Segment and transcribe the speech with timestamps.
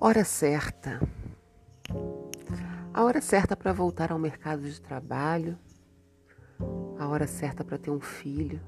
[0.00, 1.00] Hora certa.
[2.94, 5.58] A hora certa para voltar ao mercado de trabalho,
[6.96, 8.60] a hora certa para ter um filho,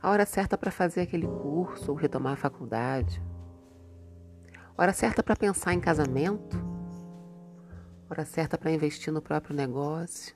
[0.00, 3.22] a hora certa para fazer aquele curso ou retomar a faculdade,
[4.78, 6.56] hora certa para pensar em casamento,
[8.08, 10.34] hora certa para investir no próprio negócio.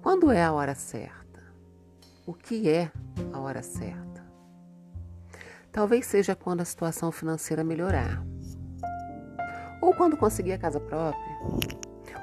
[0.00, 1.42] Quando é a hora certa?
[2.24, 2.92] O que é
[3.32, 4.13] a hora certa?
[5.74, 8.24] Talvez seja quando a situação financeira melhorar.
[9.82, 11.36] Ou quando conseguir a casa própria.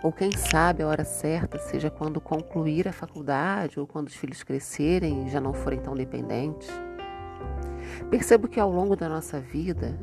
[0.01, 4.41] Ou quem sabe a hora certa seja quando concluir a faculdade ou quando os filhos
[4.41, 6.69] crescerem e já não forem tão dependentes.
[8.09, 9.99] Percebo que ao longo da nossa vida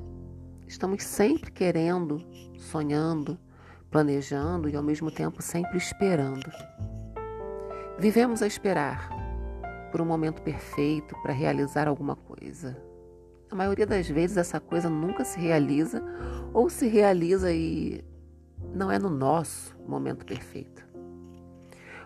[0.66, 2.23] estamos sempre querendo,
[2.59, 3.38] sonhando,
[3.91, 6.52] planejando e ao mesmo tempo sempre esperando.
[7.99, 9.09] Vivemos a esperar
[9.91, 12.88] por um momento perfeito para realizar alguma coisa
[13.51, 16.02] a maioria das vezes essa coisa nunca se realiza
[16.52, 18.04] ou se realiza e
[18.74, 20.87] não é no nosso momento perfeito.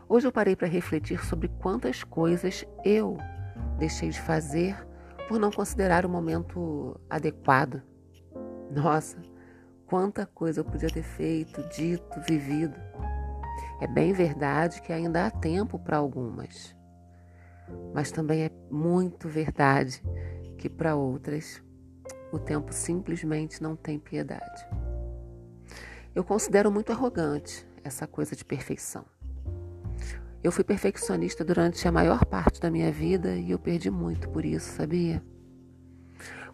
[0.09, 3.17] Hoje eu parei para refletir sobre quantas coisas eu
[3.79, 4.77] deixei de fazer
[5.29, 7.83] por não considerar o momento adequado.
[8.71, 9.17] Nossa,
[9.87, 12.77] quanta coisa eu podia ter feito, dito, vivido.
[13.81, 16.77] É bem verdade que ainda há tempo para algumas,
[17.95, 20.03] mas também é muito verdade
[20.59, 21.63] que para outras
[22.33, 24.67] o tempo simplesmente não tem piedade.
[26.15, 29.05] Eu considero muito arrogante essa coisa de perfeição.
[30.43, 34.45] Eu fui perfeccionista durante a maior parte da minha vida e eu perdi muito por
[34.45, 35.23] isso, sabia?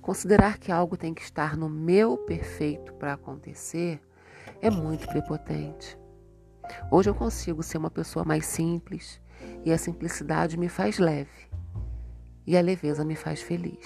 [0.00, 4.00] Considerar que algo tem que estar no meu perfeito para acontecer
[4.60, 5.98] é muito prepotente.
[6.90, 9.20] Hoje eu consigo ser uma pessoa mais simples
[9.64, 11.48] e a simplicidade me faz leve
[12.46, 13.84] e a leveza me faz feliz.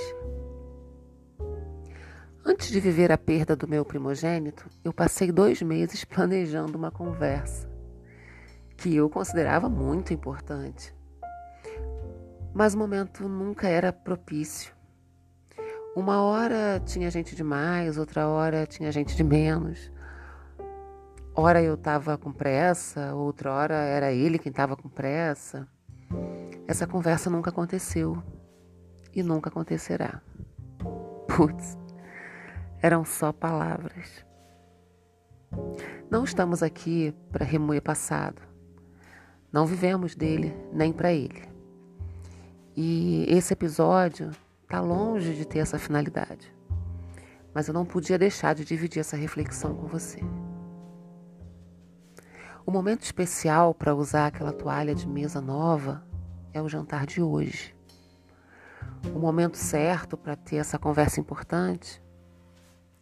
[2.44, 7.70] Antes de viver a perda do meu primogênito, eu passei dois meses planejando uma conversa
[8.76, 10.94] que eu considerava muito importante.
[12.52, 14.74] Mas o momento nunca era propício.
[15.94, 19.90] Uma hora tinha gente demais, outra hora tinha gente de menos.
[21.34, 25.66] Hora eu estava com pressa, outra hora era ele quem estava com pressa.
[26.68, 28.22] Essa conversa nunca aconteceu
[29.14, 30.20] e nunca acontecerá.
[31.26, 31.78] Putz,
[32.82, 34.26] eram só palavras.
[36.10, 38.42] Não estamos aqui para remoer passado.
[39.50, 41.48] Não vivemos dele nem para ele.
[42.76, 44.30] E esse episódio
[44.64, 46.54] está longe de ter essa finalidade.
[47.54, 50.20] Mas eu não podia deixar de dividir essa reflexão com você.
[52.64, 56.04] O momento especial para usar aquela toalha de mesa nova
[56.52, 57.74] é o jantar de hoje
[59.14, 62.02] o momento certo para ter essa conversa importante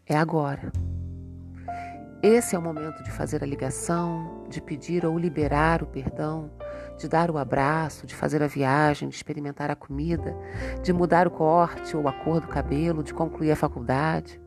[0.07, 0.73] é agora.
[2.23, 6.51] Esse é o momento de fazer a ligação, de pedir ou liberar o perdão,
[6.99, 10.37] de dar o abraço, de fazer a viagem, de experimentar a comida,
[10.83, 14.40] de mudar o corte ou a cor do cabelo, de concluir a faculdade.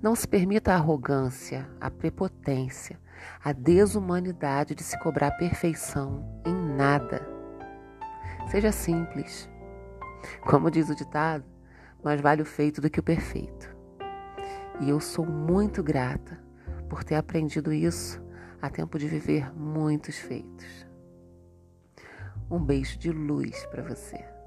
[0.00, 3.00] Não se permita a arrogância, a prepotência,
[3.42, 7.26] a desumanidade de se cobrar perfeição em nada.
[8.48, 9.50] Seja simples.
[10.42, 11.44] Como diz o ditado,
[12.02, 13.76] mais vale o feito do que o perfeito.
[14.80, 16.40] E eu sou muito grata
[16.88, 18.22] por ter aprendido isso
[18.62, 20.86] a tempo de viver muitos feitos.
[22.48, 24.37] Um beijo de luz para você.